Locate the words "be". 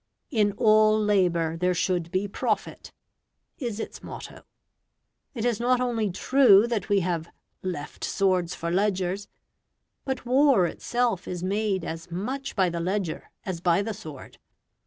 2.09-2.27